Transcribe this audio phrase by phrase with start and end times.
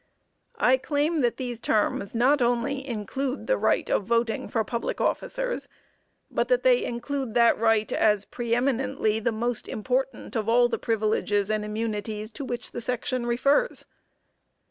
[0.57, 5.67] I claim that these terms not only include the right of voting for public officers,
[6.31, 10.79] but that they include that right as pre eminently the most important of all the
[10.79, 13.85] privileges and immunities to which the section refers.